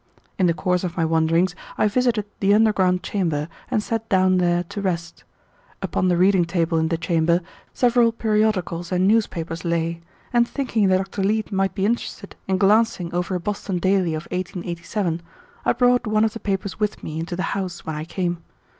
[0.39, 4.63] In the course of my wanderings I visited the underground chamber, and sat down there
[4.63, 5.23] to rest.
[5.79, 7.41] Upon the reading table in the chamber
[7.75, 10.01] several periodicals and newspapers lay,
[10.33, 11.21] and thinking that Dr.
[11.21, 15.21] Leete might be interested in glancing over a Boston daily of 1887,
[15.65, 18.39] I brought one of the papers with me into the house when I came.